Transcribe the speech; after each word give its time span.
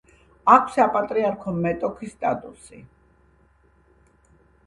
აქვს 0.53 0.77
საპატრიარქო 0.79 1.51
მეტოქის 1.65 2.15
სტატუსი. 2.15 2.81